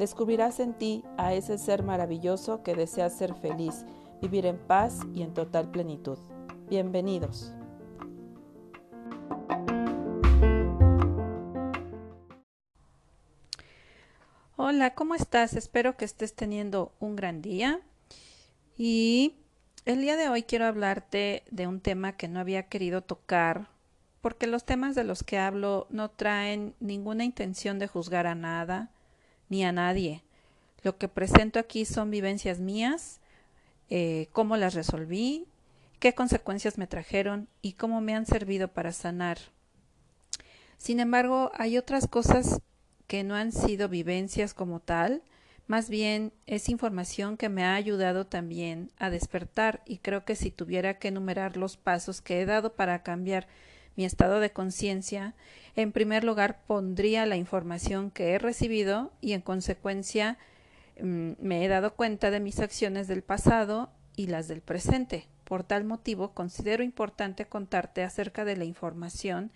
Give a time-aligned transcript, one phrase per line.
[0.00, 3.84] Descubrirás en ti a ese ser maravilloso que desea ser feliz,
[4.22, 6.16] vivir en paz y en total plenitud.
[6.70, 7.52] Bienvenidos.
[14.56, 15.52] Hola, ¿cómo estás?
[15.52, 17.82] Espero que estés teniendo un gran día.
[18.78, 19.34] Y
[19.84, 23.68] el día de hoy quiero hablarte de un tema que no había querido tocar,
[24.22, 28.90] porque los temas de los que hablo no traen ninguna intención de juzgar a nada
[29.50, 30.22] ni a nadie.
[30.82, 33.20] Lo que presento aquí son vivencias mías,
[33.90, 35.46] eh, cómo las resolví,
[35.98, 39.36] qué consecuencias me trajeron y cómo me han servido para sanar.
[40.78, 42.62] Sin embargo, hay otras cosas
[43.06, 45.22] que no han sido vivencias como tal,
[45.70, 50.50] más bien es información que me ha ayudado también a despertar y creo que si
[50.50, 53.46] tuviera que enumerar los pasos que he dado para cambiar
[54.00, 55.34] mi estado de conciencia,
[55.76, 60.38] en primer lugar pondría la información que he recibido y en consecuencia
[61.02, 65.28] mm, me he dado cuenta de mis acciones del pasado y las del presente.
[65.44, 69.52] Por tal motivo, considero importante contarte acerca de la información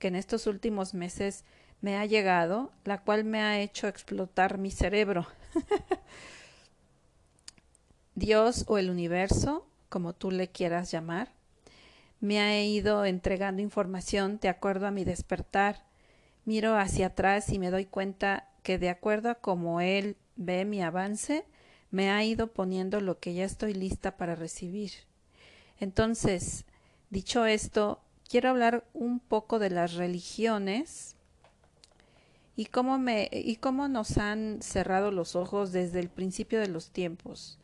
[0.00, 1.44] que en estos últimos meses
[1.80, 5.24] me ha llegado, la cual me ha hecho explotar mi cerebro.
[8.16, 11.33] Dios o el universo, como tú le quieras llamar,
[12.24, 15.84] me ha ido entregando información de acuerdo a mi despertar.
[16.46, 20.80] Miro hacia atrás y me doy cuenta que de acuerdo a cómo Él ve mi
[20.80, 21.44] avance,
[21.90, 24.92] me ha ido poniendo lo que ya estoy lista para recibir.
[25.78, 26.64] Entonces,
[27.10, 31.16] dicho esto, quiero hablar un poco de las religiones
[32.56, 36.88] y cómo, me, y cómo nos han cerrado los ojos desde el principio de los
[36.88, 37.58] tiempos.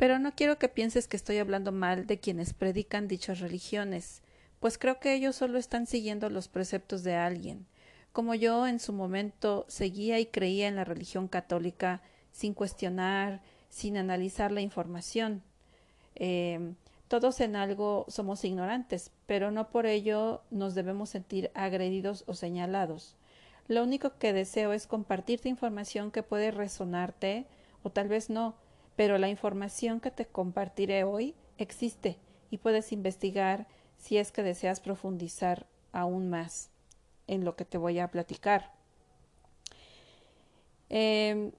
[0.00, 4.22] Pero no quiero que pienses que estoy hablando mal de quienes predican dichas religiones,
[4.58, 7.66] pues creo que ellos solo están siguiendo los preceptos de alguien,
[8.10, 12.00] como yo en su momento seguía y creía en la religión católica
[12.32, 15.42] sin cuestionar, sin analizar la información.
[16.14, 16.72] Eh,
[17.08, 23.16] todos en algo somos ignorantes, pero no por ello nos debemos sentir agredidos o señalados.
[23.68, 27.44] Lo único que deseo es compartirte información que puede resonarte
[27.82, 28.54] o tal vez no,
[28.96, 32.18] pero la información que te compartiré hoy existe
[32.50, 36.70] y puedes investigar si es que deseas profundizar aún más
[37.26, 38.72] en lo que te voy a platicar.
[40.88, 41.52] Em,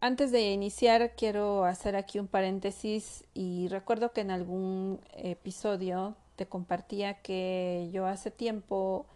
[0.00, 6.46] antes de iniciar, quiero hacer aquí un paréntesis y recuerdo que en algún episodio te
[6.46, 9.06] compartía que yo hace tiempo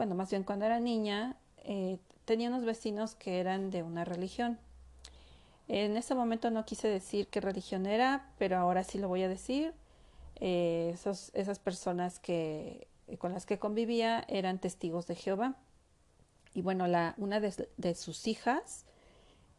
[0.00, 4.58] bueno, más bien cuando era niña, eh, tenía unos vecinos que eran de una religión.
[5.72, 9.28] En ese momento no quise decir qué religión era, pero ahora sí lo voy a
[9.28, 9.72] decir.
[10.40, 12.88] Eh, esas personas que,
[13.18, 15.54] con las que convivía eran testigos de Jehová.
[16.54, 16.86] Y bueno,
[17.18, 18.84] una de, sus hijas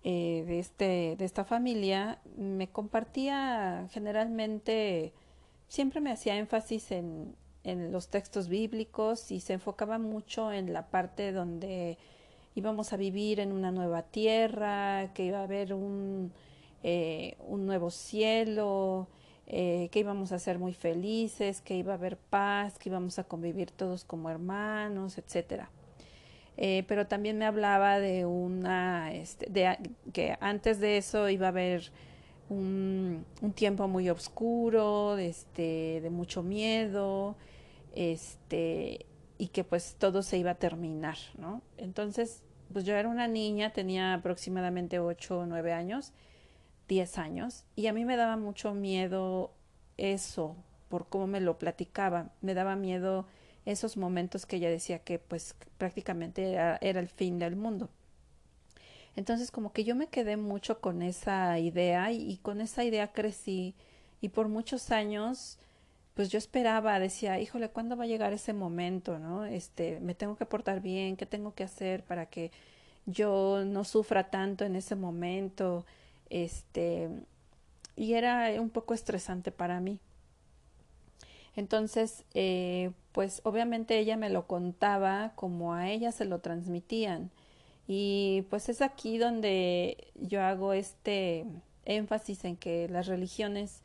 [0.03, 5.13] eh, de, este, de esta familia me compartía generalmente,
[5.69, 11.31] siempre me hacía énfasis en los textos bíblicos y se enfocaba mucho en la parte
[11.31, 11.97] donde
[12.55, 16.31] íbamos a vivir en una nueva tierra, que iba a haber un,
[16.83, 19.07] eh, un nuevo cielo,
[19.47, 23.23] eh, que íbamos a ser muy felices, que iba a haber paz, que íbamos a
[23.23, 25.69] convivir todos como hermanos, etcétera.
[26.57, 29.49] Eh, pero también me hablaba de una, este,
[30.13, 31.91] que antes de eso iba a haber
[32.49, 37.35] un, un tiempo muy oscuro, este, de mucho miedo,
[37.95, 39.05] este,
[39.41, 41.63] y que pues todo se iba a terminar, ¿no?
[41.77, 46.13] Entonces, pues yo era una niña, tenía aproximadamente ocho o nueve años,
[46.87, 49.51] diez años, y a mí me daba mucho miedo
[49.97, 50.55] eso,
[50.89, 53.25] por cómo me lo platicaba, me daba miedo
[53.65, 57.89] esos momentos que ella decía que pues prácticamente era, el fin del mundo.
[59.15, 63.73] Entonces como que yo me quedé mucho con esa idea y con esa idea crecí
[64.21, 65.57] y por muchos años
[66.21, 69.43] pues yo esperaba, decía, híjole, ¿cuándo va a llegar ese momento, no?
[69.43, 72.51] Este, me tengo que portar bien, ¿qué tengo que hacer para que
[73.07, 75.83] yo no sufra tanto en ese momento?
[76.29, 77.09] Este,
[77.95, 79.97] y era un poco estresante para mí.
[81.55, 87.31] Entonces, eh, pues obviamente ella me lo contaba como a ella se lo transmitían.
[87.87, 91.47] Y pues es aquí donde yo hago este
[91.85, 93.81] énfasis en que las religiones,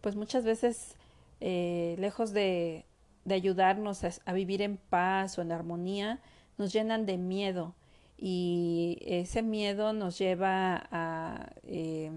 [0.00, 0.96] pues muchas veces,
[1.46, 2.86] eh, lejos de,
[3.28, 6.20] ayudarnos a, vivir en paz o en armonía,
[6.56, 7.74] nos llenan de miedo.
[8.16, 12.10] Y ese miedo nos lleva a eh,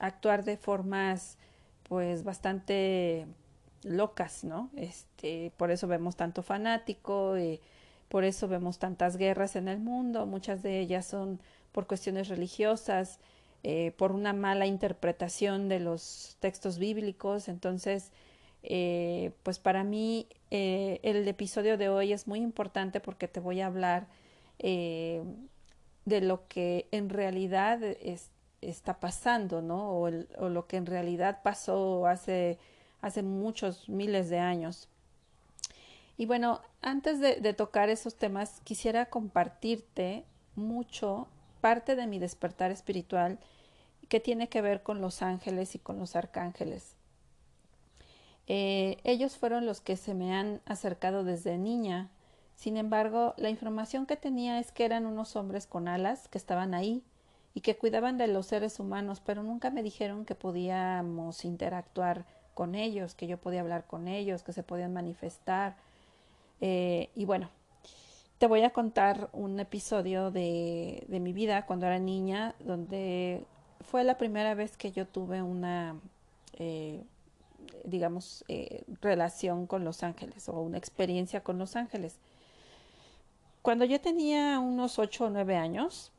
[0.00, 1.38] actuar de formas
[1.84, 3.28] pues bastante
[3.84, 4.70] locas, ¿no?
[4.74, 7.60] Este, por eso vemos tanto fanático, y
[8.08, 11.40] por eso vemos tantas guerras en el mundo, muchas de ellas son
[11.70, 13.20] por cuestiones religiosas,
[13.62, 17.48] eh, por una mala interpretación de los textos bíblicos.
[17.48, 18.10] Entonces,
[18.64, 23.60] eh, pues para mí eh, el episodio de hoy es muy importante porque te voy
[23.60, 24.08] a hablar
[24.58, 27.80] de lo que en realidad
[28.60, 29.90] está pasando, ¿no?
[29.90, 32.58] O, o, lo que en realidad pasó hace
[33.04, 34.88] hace muchos miles de años.
[36.16, 40.24] Y bueno, antes de, tocar esos temas, quisiera compartirte
[40.54, 41.28] mucho
[41.60, 43.38] parte de mi despertar espiritual
[44.08, 46.96] que tiene que ver con los ángeles y con los arcángeles.
[48.46, 52.10] Eh, ellos fueron los que se me han acercado desde niña.
[52.56, 56.74] Sin embargo, la información que tenía es que eran unos hombres con alas que estaban
[56.74, 57.02] ahí
[57.54, 62.74] y que cuidaban de los seres humanos, pero nunca me dijeron que podíamos interactuar con
[62.74, 65.76] ellos, que yo podía hablar con ellos, que se podían manifestar.
[66.60, 67.48] Eh, y bueno,
[68.38, 73.44] te voy a contar un episodio de, de, mi vida cuando era niña, donde
[73.80, 75.96] fue la primera vez que yo tuve una,
[76.54, 77.02] eh,
[77.84, 82.18] digamos, eh, relación con los ángeles o una experiencia con los ángeles.
[83.62, 86.12] Cuando yo tenía unos ocho o nueve años,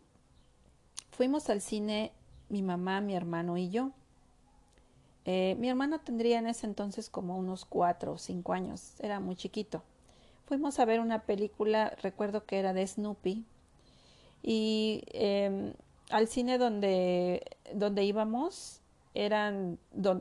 [1.12, 2.12] fuimos al cine
[2.50, 3.92] mi mamá, mi hermano y yo.
[5.25, 9.36] Eh, mi hermano tendría en ese entonces como unos cuatro o cinco años, era muy
[9.36, 9.83] chiquito.
[10.45, 13.44] Fuimos a ver una película, recuerdo que era de Snoopy,
[14.44, 15.74] y em,
[16.12, 17.44] al cine donde,
[17.74, 18.81] donde íbamos
[19.15, 19.79] eran,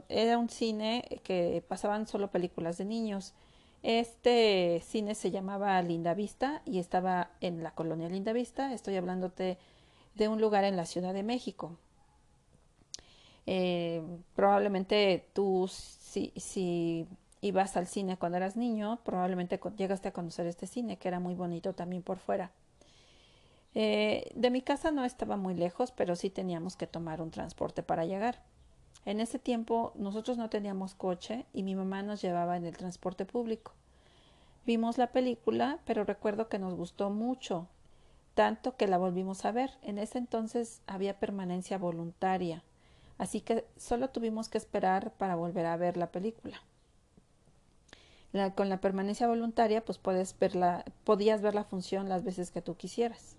[0.08, 3.35] era un cine que pasaban solo películas de niños.
[3.82, 8.73] Este cine se llamaba Linda Vista y estaba en la colonia Linda Vista.
[8.73, 9.58] Estoy hablándote
[10.14, 11.76] de un lugar en la Ciudad de México.
[13.46, 14.02] Eh,
[14.35, 17.06] probablemente tú, si, si
[17.43, 21.35] ibas al cine cuando eras niño, probablemente llegaste a conocer este cine, que era muy
[21.35, 22.52] bonito también por fuera.
[23.75, 27.82] Eh, de mi casa no estaba muy lejos, pero sí teníamos que tomar un transporte
[27.82, 28.41] para llegar.
[29.05, 33.27] En ese tiempo nosotros no teníamos coche y mi mamá nos llevaba en el transporte
[33.27, 33.73] público.
[34.67, 37.69] Vimos la película, pero recuerdo que nos gustó mucho,
[38.35, 39.73] tanto que la volvimos a ver.
[39.83, 42.62] En ese entonces había permanencia voluntaria
[43.19, 46.62] así que solo tuvimos que esperar para volver a ver la película.
[48.56, 52.77] con la permanencia voluntaria, pues puedes verla, podías ver la función las veces que tú
[52.77, 53.37] quisieras.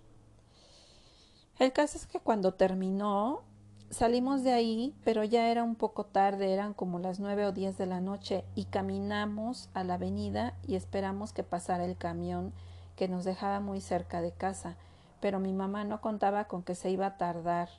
[1.60, 3.44] El caso es que cuando terminó,
[3.90, 7.78] salimos de ahí, pero ya era un poco tarde, eran como las nueve o diez
[7.78, 12.54] de la noche, y caminamos a la avenida y esperamos que pasara el camión
[12.95, 14.76] que nos dejaba muy cerca de casa,
[15.19, 17.69] pero mi mamá no contaba con que se iba a tardar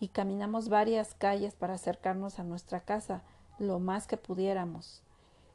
[0.00, 3.22] y caminamos varias calles para acercarnos a nuestra casa
[3.58, 5.02] lo más que pudiéramos.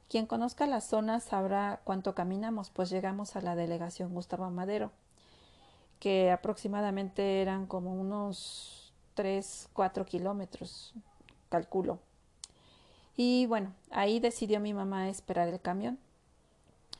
[0.09, 4.91] Quien conozca la zona sabrá cuánto caminamos, pues llegamos a la delegación Gustavo Madero,
[5.99, 8.82] que aproximadamente eran como unos
[9.13, 10.93] tres, cuatro kilómetros,
[11.49, 11.99] calculo.
[13.15, 15.99] Y bueno, ahí decidió mi mamá esperar el camión.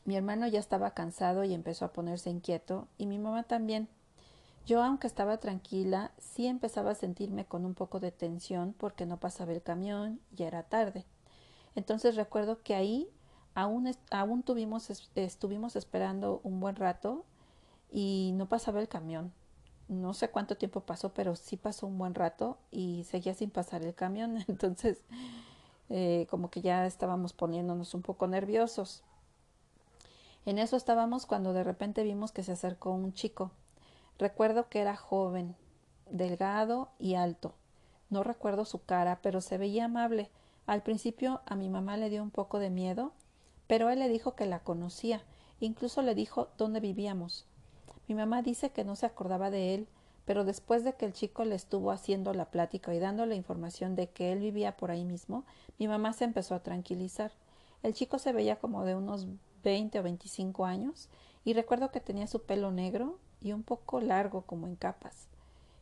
[0.06, 3.88] Mi hermano ya estaba cansado y empezó a ponerse inquieto, y mi mamá también.
[4.66, 9.18] Yo, aunque estaba tranquila, sí empezaba a sentirme con un poco de tensión porque no
[9.18, 11.06] pasaba el camión, y era tarde.
[11.76, 13.10] Entonces recuerdo que ahí
[13.56, 17.26] aún, aún tuvimos, estuvimos esperando un buen rato
[17.92, 19.34] y no pasaba el camión.
[20.02, 23.84] No sé cuánto tiempo pasó, pero sí pasó un buen rato y seguía sin pasar
[23.84, 24.44] el camión.
[24.48, 25.04] Entonces,
[25.90, 29.04] eh, como que ya estábamos poniéndonos un poco nerviosos.
[30.46, 33.52] En eso estábamos cuando de repente vimos que se acercó un chico
[34.20, 35.56] Recuerdo que era joven,
[36.10, 37.54] delgado y alto.
[38.10, 40.30] No recuerdo su cara, pero se veía amable.
[40.68, 43.12] Al principio a mi mamá le dio un poco de miedo,
[43.68, 45.24] pero él le dijo que la conocía,
[45.60, 47.46] incluso le dijo dónde vivíamos.
[48.14, 49.88] Mi mamá dice que no se acordaba de él,
[50.24, 54.08] pero después de que el chico le estuvo haciendo la plática y dándole información de
[54.08, 55.46] que él vivía por ahí mismo,
[55.80, 57.32] mi mamá se empezó a tranquilizar.
[57.82, 59.26] El chico se veía como de unos
[59.64, 61.10] 20 o 25 años
[61.44, 65.28] y recuerdo que tenía su pelo negro y un poco largo como en capas.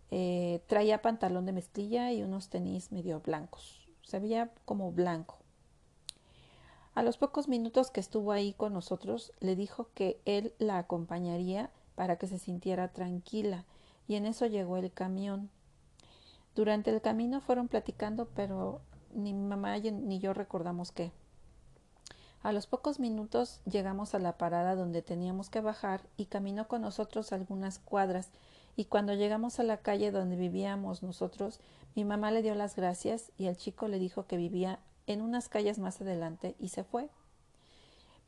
[0.09, 3.89] Eh, traía pantalón de mezclilla y unos tenis medio blancos.
[4.03, 5.37] Se veía como blanco.
[6.95, 11.71] A los pocos minutos que estuvo ahí con nosotros, le dijo que él la acompañaría
[11.95, 13.65] para que se sintiera tranquila
[14.07, 15.49] y en eso llegó el camión.
[16.55, 18.81] Durante el camino fueron platicando, pero
[19.13, 21.11] ni mi mamá ni yo recordamos qué.
[22.43, 26.81] A los pocos minutos llegamos a la parada donde teníamos que bajar y caminó con
[26.81, 28.29] nosotros algunas cuadras
[28.75, 31.59] y cuando llegamos a la calle donde vivíamos nosotros,
[31.95, 35.49] mi mamá le dio las gracias y el chico le dijo que vivía en unas
[35.49, 37.09] calles más adelante y se fue.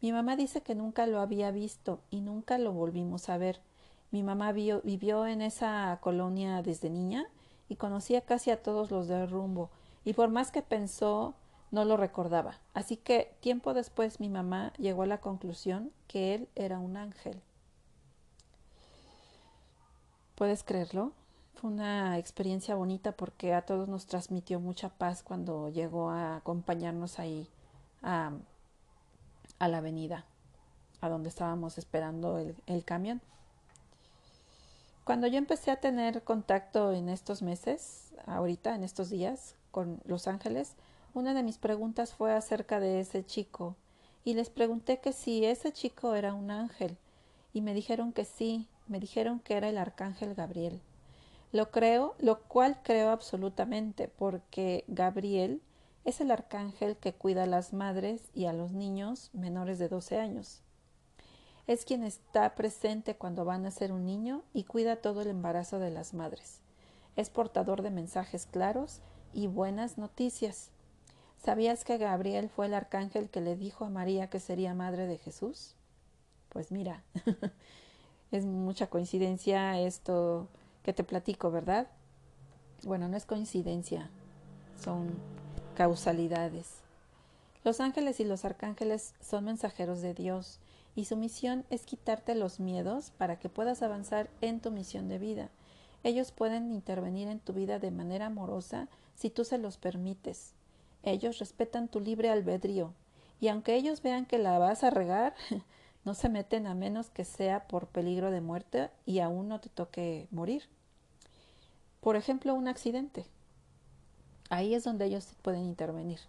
[0.04, 3.62] Mi mamá dice que nunca lo había visto y nunca lo volvimos a ver.
[4.12, 7.30] Mi mamá vivió en esa colonia desde niña
[7.70, 9.70] y conocía casi a todos los del rumbo,
[10.04, 11.36] y por más que pensó,
[11.72, 12.60] no lo recordaba.
[12.74, 17.42] Así que tiempo después mi mamá llegó a la conclusión que él era un ángel.
[20.36, 21.14] ¿Puedes creerlo?
[21.54, 27.20] Fue una experiencia bonita porque a todos nos transmitió mucha paz cuando llegó a acompañarnos
[27.20, 27.48] ahí
[28.02, 28.34] a,
[29.60, 30.26] a la avenida,
[31.02, 33.22] a donde estábamos esperando el, camión.
[35.04, 40.28] Cuando yo empecé a tener contacto en estos meses, ahorita, en estos días, con Los
[40.28, 40.76] Ángeles,
[41.14, 43.76] una de mis preguntas fue acerca de ese chico,
[44.26, 46.98] y les pregunté que si ese chico era un ángel,
[47.54, 50.80] y me dijeron que sí, me dijeron que era el arcángel Gabriel.
[51.52, 55.62] Lo creo, lo cual creo absolutamente, porque Gabriel
[56.06, 60.20] es el arcángel que cuida a las madres y a los niños menores de 12
[60.20, 60.62] años.
[61.66, 65.80] Es quien está presente cuando van a ser un niño y cuida todo el embarazo
[65.80, 66.60] de las madres.
[67.16, 69.00] Es portador de mensajes claros
[69.34, 70.72] y buenas noticias.
[71.42, 75.18] ¿Sabías que Gabriel fue el arcángel que le dijo a María que sería madre de
[75.18, 75.76] Jesús?
[76.50, 77.04] Pues mira,
[78.32, 80.50] es mucha coincidencia esto
[80.84, 81.88] que te platico, ¿verdad?
[82.84, 84.10] Bueno, no es coincidencia,
[84.82, 85.14] son
[85.74, 86.84] causalidades.
[87.64, 90.60] Los ángeles y los arcángeles son mensajeros de Dios
[90.96, 95.18] y su misión es quitarte los miedos para que puedas avanzar en tu misión de
[95.18, 95.50] vida.
[96.04, 100.54] Ellos pueden intervenir en tu vida de manera amorosa si tú se los permites.
[101.04, 102.94] Ellos respetan tu libre albedrío
[103.40, 105.34] y aunque ellos vean que la vas a regar,
[106.06, 109.70] no se meten a menos que sea por peligro de muerte y aún no te
[109.70, 110.64] toque morir.
[112.02, 113.26] Por ejemplo, un accidente.
[114.50, 116.20] Ahí es donde ellos pueden intervenir.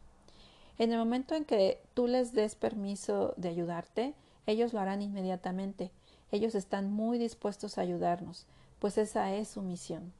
[0.78, 4.14] En el momento en que tú les des permiso de ayudarte,
[4.46, 5.90] ellos lo harán inmediatamente.
[6.32, 8.46] Ellos están muy dispuestos a ayudarnos,
[8.80, 10.12] pues esa es su misión.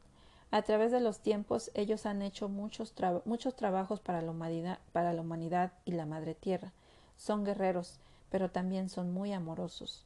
[0.53, 5.13] A través de los tiempos ellos han hecho muchos, muchos trabajos para la, humanidad, para
[5.13, 6.73] la humanidad y la Madre Tierra.
[7.17, 7.99] Son guerreros,
[8.31, 10.05] pero también son muy amorosos.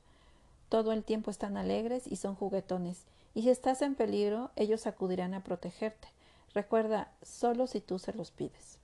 [0.70, 3.04] Todo el tiempo están alegres y son juguetones,
[3.34, 6.08] y si estás en peligro, ellos acudirán a protegerte.
[6.58, 8.80] Recuerda, solo si tú se los pides.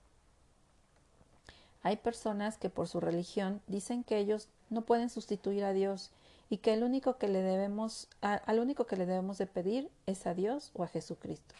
[1.83, 6.11] Hay personas que por su religión dicen que ellos no pueden sustituir a Dios
[6.49, 10.25] y que el único que le debemos, al único que le debemos de pedir es
[10.25, 11.53] a Dios o a Jesucristo.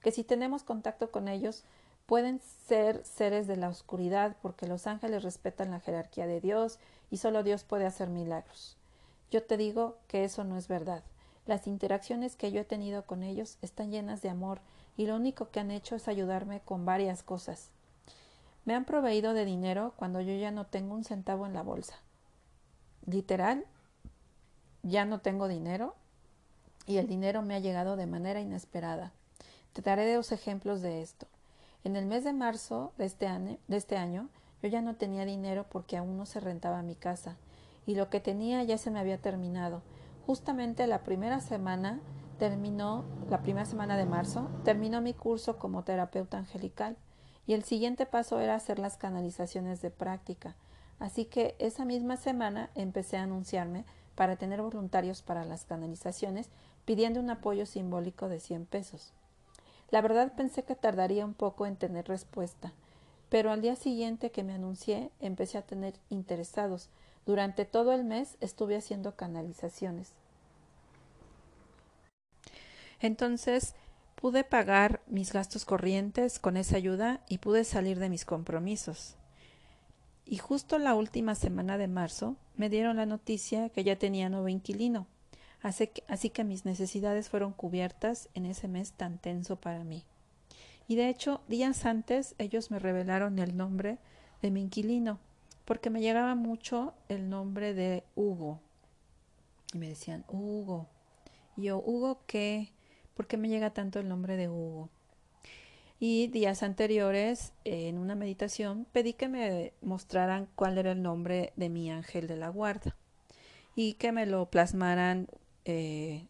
[0.00, 1.62] Que si tenemos contacto con ellos,
[2.06, 6.78] pueden ser seres de la oscuridad porque los ángeles respetan la jerarquía de Dios
[7.10, 8.78] y solo Dios puede hacer milagros.
[9.30, 11.02] Yo te digo que eso no es verdad.
[11.44, 14.62] Las interacciones que yo he tenido con ellos están llenas de amor
[14.96, 17.70] y lo único que han hecho es ayudarme con varias cosas.
[18.64, 21.96] Me han proveído de dinero cuando yo ya no tengo un centavo en la bolsa
[23.06, 23.64] literal,
[24.82, 25.94] ya no tengo dinero
[26.86, 29.12] y el dinero me ha llegado de manera inesperada.
[29.72, 31.26] Te daré dos ejemplos de esto.
[31.82, 34.28] En el mes de marzo de este, año, de este año,
[34.62, 37.36] yo ya no tenía dinero porque aún no se rentaba mi casa
[37.86, 39.82] y lo que tenía ya se me había terminado.
[40.26, 42.00] Justamente la primera semana
[42.38, 46.96] terminó, la primera semana de marzo, terminó mi curso como terapeuta angelical
[47.46, 50.56] y el siguiente paso era hacer las canalizaciones de práctica.
[50.98, 56.48] Así que esa misma semana empecé a anunciarme para tener voluntarios para las canalizaciones,
[56.84, 59.12] pidiendo un apoyo simbólico de 100 pesos.
[59.90, 62.72] La verdad pensé que tardaría un poco en tener respuesta,
[63.28, 66.88] pero al día siguiente que me anuncié empecé a tener interesados.
[67.26, 70.12] Durante todo el mes estuve haciendo canalizaciones.
[73.04, 73.74] Entonces
[74.14, 79.16] pude pagar mis gastos corrientes con esa ayuda y pude salir de mis compromisos.
[80.24, 84.48] Y justo la última semana de marzo me dieron la noticia que ya tenía nuevo
[84.48, 85.06] inquilino.
[85.60, 90.02] así que, mis necesidades fueron cubiertas en ese mes tan tenso para mí.
[90.88, 93.98] Y de hecho, días antes ellos me revelaron el nombre
[94.40, 95.18] de mi inquilino,
[95.66, 98.60] porque me llegaba mucho el nombre de Hugo.
[99.74, 100.86] Y me decían, Hugo.
[101.54, 102.73] Y yo, ¿Hugo qué?
[103.14, 104.90] ¿Por qué me llega tanto el nombre de Hugo?
[106.00, 111.68] Y días anteriores, en una meditación, pedí que me mostraran cuál era el nombre de
[111.68, 112.96] mi ángel de la guarda
[113.76, 115.28] y que me lo plasmaran,
[115.64, 116.26] eh,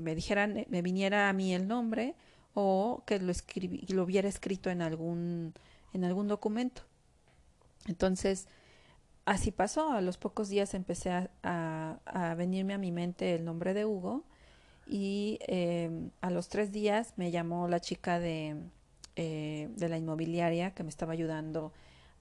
[0.00, 2.14] me dijeran, me viniera a mí el nombre
[2.54, 3.32] o que lo,
[3.88, 5.54] lo hubiera escrito en algún,
[5.92, 6.82] en algún documento.
[7.86, 8.48] Entonces,
[9.24, 9.92] así pasó.
[9.92, 14.24] A los pocos días empecé a, venirme a mi mente el nombre de Hugo
[14.86, 18.56] y eh, a los tres días me llamó la chica de,
[19.16, 21.72] eh, de la inmobiliaria que me estaba ayudando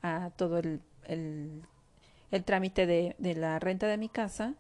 [0.02, 1.64] a todo el, el,
[2.32, 4.54] el trámite de, de, la renta de mi casa.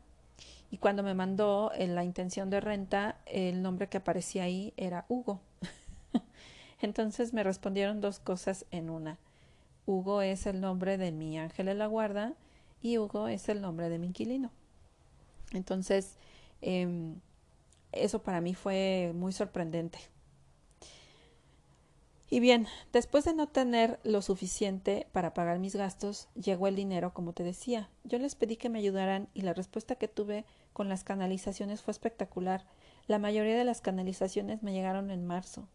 [0.71, 5.05] Y cuando me mandó en la intención de renta, el nombre que aparecía ahí era
[5.07, 5.39] Hugo.
[6.81, 9.19] Entonces me respondieron dos cosas en una.
[9.85, 12.33] Hugo es el nombre de mi ángel de la guarda
[12.81, 14.49] y Hugo es el nombre de mi inquilino.
[15.51, 16.15] Entonces,
[16.61, 17.13] eh,
[17.95, 19.99] eso para mí fue muy sorprendente.
[22.33, 27.13] Y bien, después de no tener lo suficiente para pagar mis gastos, llegó el dinero,
[27.13, 27.91] como te decía.
[28.05, 31.91] Yo les pedí que me ayudaran y la respuesta que tuve con las canalizaciones fue
[31.91, 32.65] espectacular.
[33.05, 35.67] La mayoría de las canalizaciones me llegaron en marzo.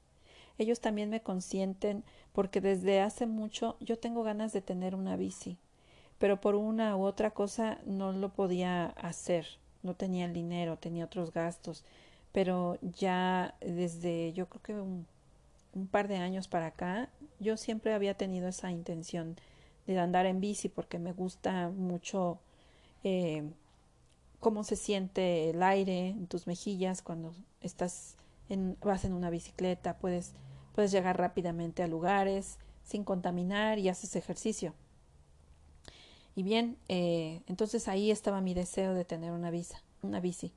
[0.58, 5.58] Ellos también me consienten porque desde hace mucho yo tengo ganas de tener una bici,
[6.18, 9.46] pero por una u otra cosa no lo podía hacer.
[9.84, 11.84] No tenía el dinero, tenía otros gastos,
[12.38, 15.06] pero ya desde yo creo que un,
[15.90, 17.08] par de años para acá
[17.40, 19.34] yo siempre había tenido esa intención
[19.88, 22.38] de andar en bici porque me gusta mucho
[23.02, 23.42] eh,
[24.38, 28.14] cómo se siente el aire en tus mejillas cuando estás
[28.48, 30.32] en, vas en una bicicleta, puedes
[30.78, 34.74] Puedes llegar rápidamente a lugares sin contaminar y haces ejercicio.
[36.36, 40.52] Y bien, eh, entonces ahí estaba mi deseo de tener una, visa, una bici.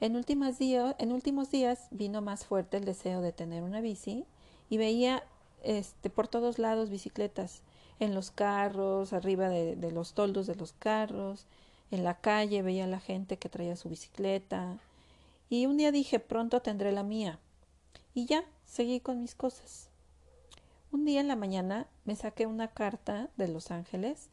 [0.00, 4.26] En, últimos días, vino más fuerte el deseo de tener una bici
[4.68, 5.22] y veía
[5.62, 7.62] este, por todos lados bicicletas,
[8.00, 11.46] en los carros, arriba de, de los toldos de los carros,
[11.90, 14.78] en la calle veía a la gente que traía su bicicleta.
[15.48, 17.38] Y un día dije, pronto tendré la mía.
[18.14, 19.88] Y ya, seguí con mis cosas.
[20.90, 24.28] Un día en la mañana me saqué una carta de Los Ángeles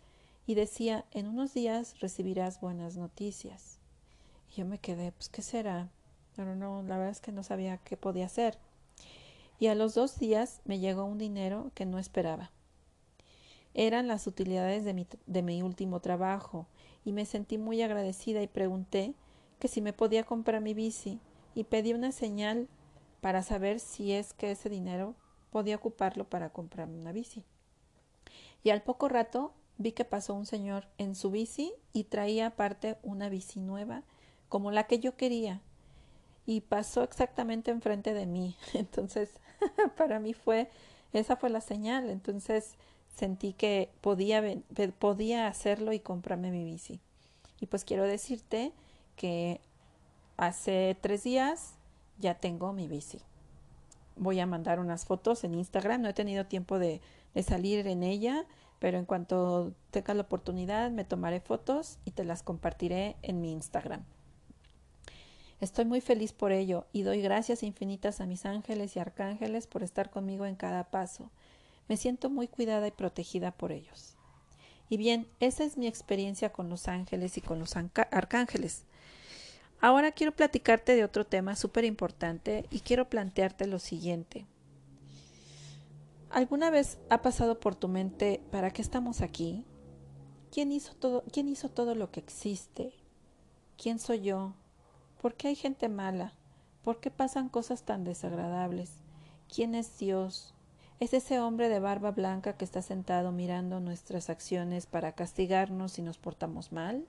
[0.45, 3.80] y decía, en unos días recibirás buenas noticias.
[4.55, 5.89] Yo me quedé, pues, ¿qué será?
[6.35, 8.57] Pero no, la verdad es que no sabía qué podía hacer.
[9.59, 12.51] Y a los dos días me llegó un dinero que no esperaba.
[13.73, 16.67] Eran las utilidades de mi, de mi último trabajo
[17.05, 19.13] y me sentí muy agradecida y pregunté
[19.59, 21.19] que si me podía comprar mi bici
[21.55, 22.67] y pedí una señal
[23.21, 25.15] para saber si es que ese dinero
[25.51, 27.43] podía ocuparlo para comprarme una bici.
[28.63, 32.97] Y al poco rato vi que pasó un señor en su bici y traía aparte
[33.03, 34.03] una bici nueva,
[34.51, 35.61] como la que yo quería,
[36.45, 38.57] y pasó exactamente enfrente de mí.
[38.73, 39.29] Entonces,
[39.97, 40.69] para mí fue,
[41.13, 42.09] esa fue la señal.
[42.09, 42.75] Entonces,
[43.15, 44.43] sentí que podía,
[44.99, 46.99] podía hacerlo y comprarme mi bici.
[47.61, 48.73] Y pues quiero decirte
[49.15, 49.61] que
[50.35, 51.75] hace tres días
[52.19, 53.21] ya tengo mi bici.
[54.17, 56.01] Voy a mandar unas fotos en Instagram.
[56.01, 56.99] No he tenido tiempo de,
[57.33, 58.45] de salir en ella,
[58.79, 63.53] pero en cuanto tenga la oportunidad me tomaré fotos y te las compartiré en mi
[63.53, 64.03] Instagram.
[65.61, 69.83] Estoy muy feliz por ello y doy gracias infinitas a mis ángeles y arcángeles por
[69.83, 71.29] estar conmigo en cada paso.
[71.87, 74.15] Me siento muy cuidada y protegida por ellos.
[74.89, 78.85] Y bien, esa es mi experiencia con los ángeles y con los arcángeles.
[79.79, 84.47] Ahora quiero platicarte de otro tema súper importante y quiero plantearte lo siguiente.
[86.31, 89.63] ¿Alguna vez ha pasado por tu mente para qué estamos aquí?
[90.51, 92.93] ¿Quién hizo todo, quién hizo todo lo que existe?
[93.77, 94.55] ¿Quién soy yo?
[95.21, 96.33] ¿Por qué hay gente mala?
[96.83, 98.89] ¿Por qué pasan cosas tan desagradables?
[99.53, 100.55] ¿Quién es Dios?
[100.99, 106.01] ¿Es ese hombre de barba blanca que está sentado mirando nuestras acciones para castigarnos si
[106.01, 107.05] nos portamos mal?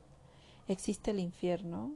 [0.69, 1.93] ¿Existe el infierno?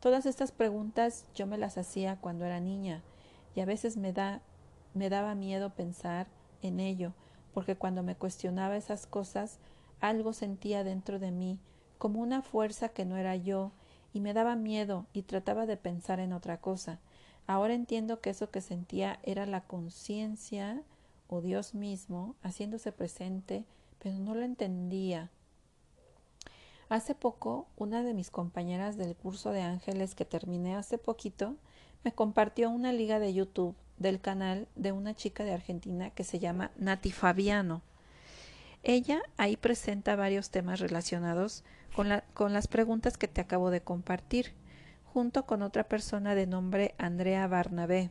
[0.00, 3.02] Todas estas preguntas yo me las hacía cuando era niña
[3.54, 4.40] y a veces me da
[4.94, 6.26] me daba miedo pensar
[6.62, 7.12] en ello,
[7.52, 9.58] porque cuando me cuestionaba esas cosas
[10.00, 11.60] algo sentía dentro de mí
[11.98, 13.72] como una fuerza que no era yo
[14.16, 17.00] y me daba miedo y trataba de pensar en otra cosa.
[17.46, 20.80] Ahora entiendo que eso que sentía era la conciencia
[21.28, 23.66] o Dios mismo haciéndose presente,
[23.98, 25.30] pero no lo entendía.
[26.88, 31.56] Hace poco, una de mis compañeras del curso de ángeles que terminé hace poquito
[32.02, 36.38] me compartió una liga de YouTube del canal de una chica de Argentina que se
[36.38, 37.82] llama Nati Fabiano.
[38.82, 43.80] Ella ahí presenta varios temas relacionados con, la, con las preguntas que te acabo de
[43.80, 44.52] compartir,
[45.06, 48.10] junto con otra persona de nombre Andrea Barnabé.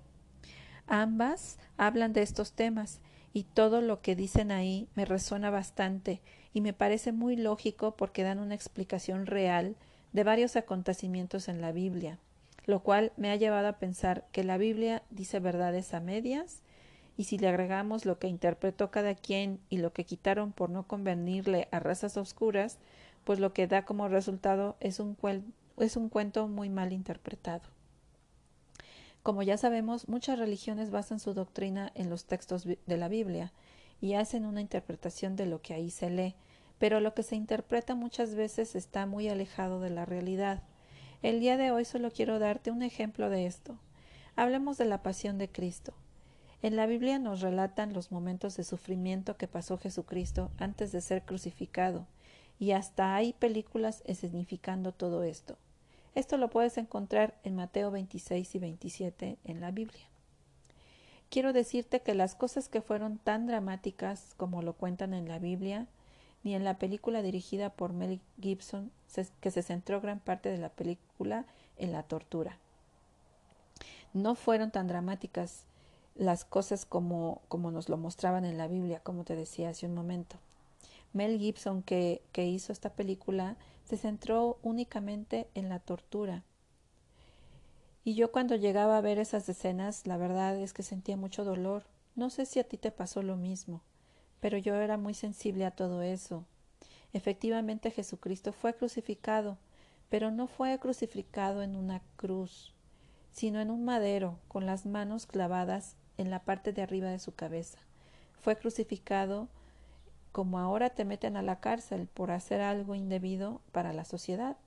[0.87, 3.01] Ambas hablan de estos temas
[3.33, 6.21] y todo lo que dicen ahí me resuena bastante
[6.53, 9.75] y me parece muy lógico porque dan una explicación real
[10.11, 12.17] de varios acontecimientos en la Biblia,
[12.65, 16.63] lo cual me ha llevado a pensar que la Biblia dice verdades a medias
[17.15, 20.87] y si le agregamos lo que interpretó cada quien y lo que quitaron por no
[20.87, 22.79] convenirle a razas oscuras,
[23.25, 25.17] pues lo que da como resultado es un,
[25.77, 27.63] es un cuento muy mal interpretado.
[29.23, 33.51] Como ya sabemos, muchas religiones basan su doctrina en los textos de la Biblia
[33.99, 36.35] y hacen una interpretación de lo que ahí se lee,
[36.77, 40.61] pero lo que se interpreta muchas veces está muy alejado de la realidad.
[41.23, 43.79] El día de hoy solo quiero darte un ejemplo de esto.
[44.35, 45.93] Hablemos de la pasión de Cristo.
[46.61, 51.23] En la Biblia nos relatan los momentos de sufrimiento que pasó Jesucristo antes de ser
[51.23, 52.05] crucificado,
[52.59, 55.57] y hasta hay películas escenificando todo esto.
[56.15, 60.05] Esto lo puedes encontrar en Mateo 26 y 27 en la Biblia.
[61.29, 65.87] Quiero decirte que las cosas que fueron tan dramáticas como lo cuentan en la Biblia,
[66.43, 68.91] ni en la película dirigida por Mel Gibson,
[69.41, 71.45] que se centró gran parte de la película
[71.77, 72.57] en la tortura.
[74.13, 75.65] No fueron tan dramáticas
[76.15, 79.95] las cosas como, como nos lo mostraban en la Biblia, como te decía hace un
[79.95, 80.37] momento.
[81.15, 86.43] Mel Gibson, que, que hizo esta película, se centró únicamente en la tortura.
[88.03, 91.83] Y yo cuando llegaba a ver esas escenas, la verdad es que sentía mucho dolor.
[92.15, 93.81] No sé si a ti te pasó lo mismo,
[94.41, 96.45] pero yo era muy sensible a todo eso.
[97.13, 99.57] Efectivamente Jesucristo fue crucificado,
[100.09, 102.73] pero no fue crucificado en una cruz,
[103.31, 107.33] sino en un madero, con las manos clavadas en la parte de arriba de su
[107.33, 107.79] cabeza.
[108.41, 109.47] Fue crucificado
[110.35, 114.57] como ahora te meten a la cárcel por hacer algo indebido para la sociedad.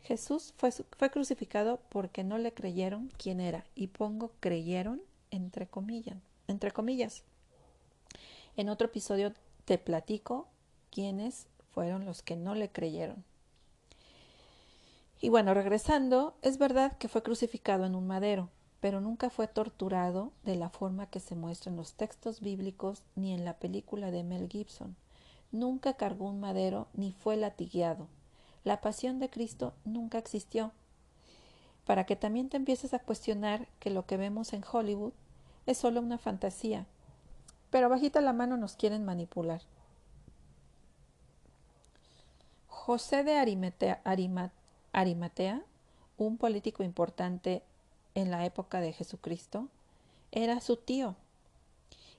[0.00, 5.02] Jesús fue, fue crucificado porque no le creyeron quién era, y pongo creyeron
[5.32, 7.24] entre comillas, entre comillas.
[8.56, 9.32] En otro episodio
[9.64, 10.46] te platico
[10.92, 13.24] quiénes fueron los que no le creyeron.
[15.20, 20.30] Y bueno, regresando, es verdad que fue crucificado en un madero, pero nunca fue torturado
[20.44, 24.22] de la forma que se muestra en los textos bíblicos ni en la película de
[24.22, 24.94] Mel Gibson
[25.52, 28.06] nunca cargó un madero ni fue latigueado.
[28.64, 30.72] La pasión de Cristo nunca existió.
[31.84, 35.12] Para que también te empieces a cuestionar que lo que vemos en Hollywood
[35.66, 36.86] es solo una fantasía.
[37.70, 39.62] Pero bajita la mano nos quieren manipular.
[42.66, 44.00] José de Arimatea,
[44.92, 45.62] Arimatea,
[46.16, 47.62] un político importante
[48.14, 49.68] en la época de Jesucristo,
[50.32, 51.14] era su tío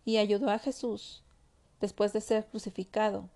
[0.06, 1.24] y ayudó a Jesús
[1.82, 3.30] después de ser crucificado.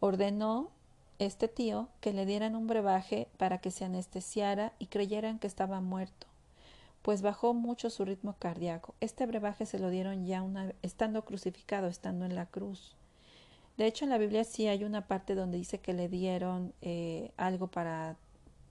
[0.00, 0.70] Ordenó
[1.18, 5.80] este tío que le dieran un brebaje para que se anestesiara y creyeran que estaba
[5.80, 6.26] muerto,
[7.02, 8.94] pues bajó mucho su ritmo cardíaco.
[9.00, 12.96] Este brebaje se lo dieron ya una, estando crucificado, estando en la cruz.
[13.76, 17.32] De hecho, en la Biblia sí hay una parte donde dice que le dieron eh,
[17.36, 18.16] algo para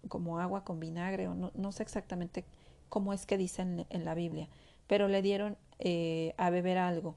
[0.10, 2.46] como agua con vinagre, o no, no, sé exactamente
[2.88, 4.48] cómo es que dicen en la Biblia,
[4.88, 7.15] pero le dieron eh, a beber algo.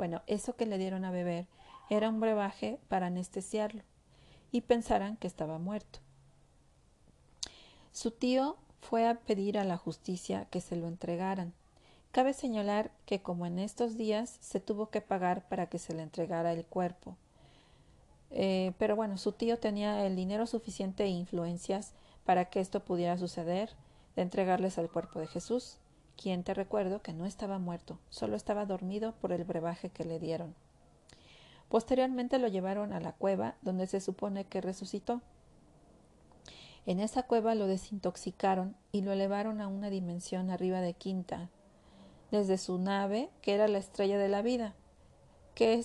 [0.00, 1.46] Bueno, eso que le dieron a beber
[1.90, 3.82] era un brebaje para anestesiarlo
[4.50, 5.98] y pensaran que estaba muerto.
[7.92, 11.52] Su tío fue a pedir a la justicia que se lo entregaran.
[12.12, 16.00] Cabe señalar que como en estos días se tuvo que pagar para que se le
[16.02, 17.18] entregara el cuerpo.
[18.30, 21.92] Eh, pero bueno, su tío tenía el dinero suficiente e influencias
[22.24, 23.74] para que esto pudiera suceder,
[24.16, 25.76] de entregarles al cuerpo de Jesús
[26.20, 30.18] quien te recuerdo que no estaba muerto, solo estaba dormido por el brebaje que le
[30.18, 30.54] dieron.
[31.70, 35.22] Posteriormente lo llevaron a la cueva, donde se supone que resucitó.
[36.84, 41.48] En esa cueva lo desintoxicaron y lo elevaron a una dimensión arriba de quinta,
[42.30, 44.74] desde su nave, que era la estrella de la vida,
[45.54, 45.82] que,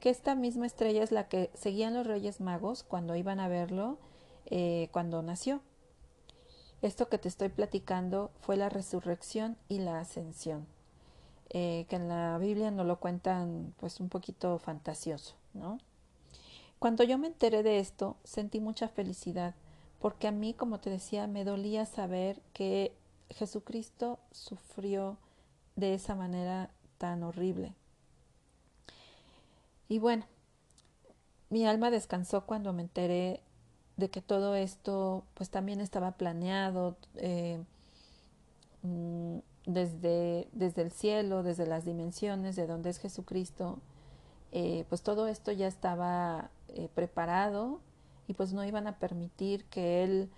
[0.00, 3.98] que esta misma estrella es la que seguían los reyes magos cuando iban a verlo
[4.46, 5.60] eh, cuando nació.
[6.82, 10.66] Esto que te estoy platicando fue la resurrección y la ascensión,
[11.50, 15.78] eh, que en la Biblia no lo cuentan pues un poquito fantasioso, ¿no?
[16.78, 19.54] Cuando yo me enteré de esto, sentí mucha felicidad,
[20.00, 22.94] porque a mí, como te decía, me dolía saber que
[23.28, 25.18] Jesucristo sufrió
[25.76, 27.74] de esa manera tan horrible.
[29.88, 30.24] Y bueno,
[31.50, 33.42] mi alma descansó cuando me enteré
[34.00, 37.62] de que todo esto pues también estaba planeado eh,
[38.82, 43.78] mm, desde, desde el cielo, desde las dimensiones de donde es Jesucristo,
[44.52, 47.80] eh, pues todo esto ya estaba eh, preparado
[48.26, 50.30] y pues no iban a permitir que él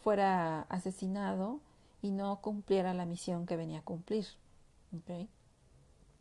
[0.00, 1.58] fuera asesinado
[2.02, 4.26] y no cumpliera la misión que venía a cumplir.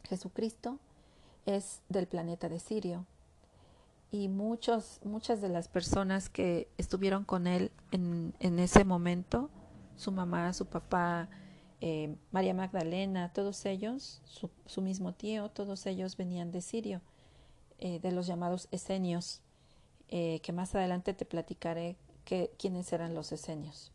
[0.03, 0.79] Jesucristo
[1.45, 3.05] es del planeta de Sirio
[4.11, 9.49] y muchos, muchas de las personas que estuvieron con él en, en ese momento,
[9.95, 11.29] su mamá, su papá,
[11.81, 14.21] eh, María Magdalena, todos ellos,
[14.65, 17.01] su, mismo tío, todos ellos venían de Sirio,
[17.77, 19.41] eh, de los llamados esenios,
[20.09, 21.95] eh, que más adelante te platicaré
[22.57, 23.91] quiénes eran los esenios.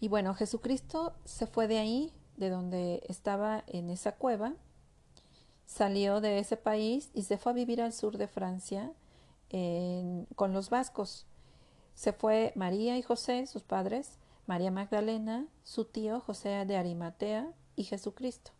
[0.00, 4.54] Y bueno, Jesucristo se fue de ahí, de donde estaba en esa cueva,
[5.68, 8.90] salió de ese país y se fue a vivir al sur de Francia
[10.34, 11.26] con los vascos.
[11.94, 17.84] Se fue María y José, sus padres, María Magdalena, su tío José de Arimatea y
[17.84, 18.50] Jesucristo.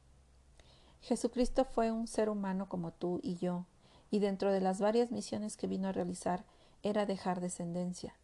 [1.01, 3.65] Jesucristo fue un ser humano como tú y yo,
[4.11, 6.45] y dentro de las varias misiones que vino a realizar
[6.83, 8.15] era dejar descendencia.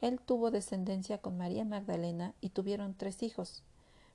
[0.00, 3.64] Él tuvo descendencia con María Magdalena y tuvieron tres hijos.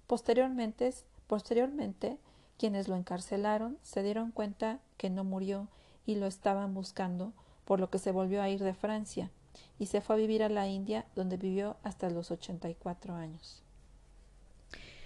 [0.07, 0.91] Posteriormente,
[1.27, 2.17] posteriormente
[2.57, 5.67] quienes lo encarcelaron se dieron cuenta que no murió
[6.05, 7.33] y lo estaban buscando,
[7.65, 9.31] por lo que se volvió a ir de Francia
[9.79, 13.61] y se fue a vivir a la India, donde vivió hasta los 84 años.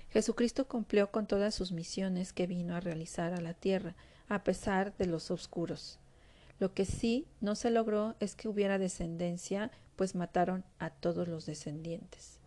[0.09, 3.95] Jesucristo cumplió con todas sus misiones que vino a realizar a la tierra,
[4.27, 5.99] a pesar de los oscuros.
[6.59, 11.45] Lo que sí no se logró es que hubiera descendencia, pues mataron a todos los
[11.45, 12.39] descendientes.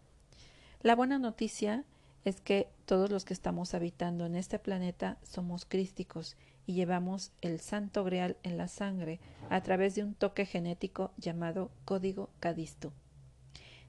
[0.82, 1.84] La buena noticia
[2.24, 7.61] es que todos los que estamos habitando en este planeta somos crísticos y llevamos el
[7.61, 12.92] santo grial en la sangre a través de un toque genético llamado código Cadisto.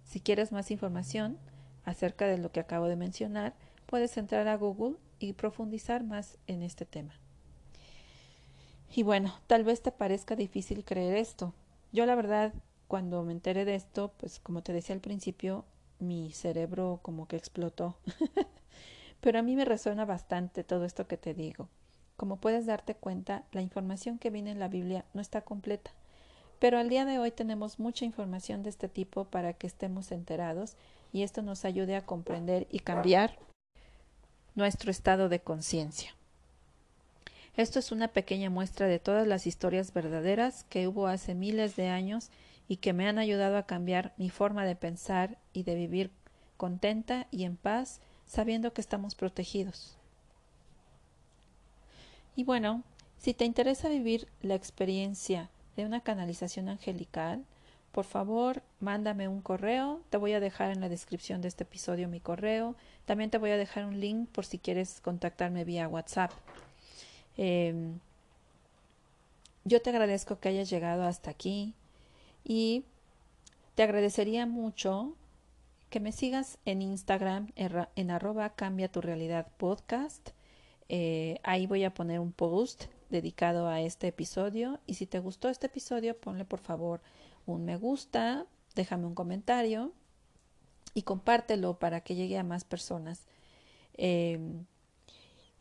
[0.04, 1.38] Si quieres más información
[1.86, 3.54] acerca de lo que acabo de mencionar,
[3.86, 7.14] puedes entrar a Google y profundizar más en este tema.
[8.96, 11.54] Y bueno, tal vez te parezca difícil creer esto.
[11.92, 12.54] Yo la verdad,
[12.88, 15.66] cuando me enteré de esto, pues como te decía al principio,
[16.04, 17.98] mi cerebro como que explotó.
[19.22, 21.70] Pero a mí me resuena bastante todo esto que te digo.
[22.18, 25.92] Como puedes darte cuenta, la información que viene en la Biblia no está completa.
[26.60, 30.76] Pero al día de hoy tenemos mucha información de este tipo para que estemos enterados
[31.12, 33.38] y esto nos ayude a comprender y cambiar
[34.56, 36.16] nuestro estado de conciencia.
[37.56, 41.88] Esto es una pequeña muestra de todas las historias verdaderas que hubo hace miles de
[41.88, 42.30] años
[42.68, 46.12] y que me han ayudado a cambiar mi forma de pensar y de vivir
[46.58, 49.98] contenta y en paz, sabiendo que estamos protegidos.
[52.36, 52.84] Y bueno,
[53.18, 57.44] si te interesa vivir la experiencia de una canalización angelical,
[57.92, 60.02] por favor, mándame un correo.
[60.10, 62.76] Te voy a dejar en la descripción de este episodio mi correo.
[63.06, 66.32] También te voy a dejar un link por si quieres contactarme vía WhatsApp.
[67.38, 68.00] Em,
[69.64, 71.76] yo te agradezco que hayas llegado hasta aquí
[72.44, 72.86] y
[73.76, 75.16] te agradecería mucho
[75.90, 80.32] que me sigas en Instagram en arroba cambia tu realidad podcast.
[80.90, 85.50] Eh, ahí voy a poner un post dedicado a este episodio y si te gustó
[85.50, 87.02] este episodio ponle por favor
[87.46, 89.92] un me gusta, déjame un comentario
[90.94, 93.28] y compártelo para que llegue a más personas.
[93.96, 94.66] Em,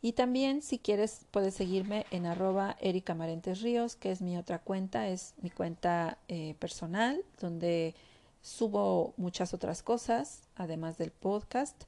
[0.05, 4.59] y también, si quieres, puedes seguirme en arroba Erika Marentes Ríos, que es mi otra
[4.59, 7.95] cuenta, es mi cuenta eh, personal, donde
[8.41, 11.85] subo muchas otras cosas, además del podcast.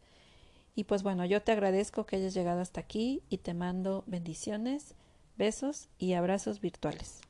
[0.76, 4.96] Y pues bueno, yo te agradezco que hayas llegado hasta aquí y te mando bendiciones,
[5.36, 7.25] besos y abrazos virtuales.